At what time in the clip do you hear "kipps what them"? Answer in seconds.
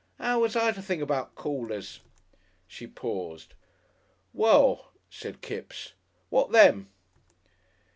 5.41-6.89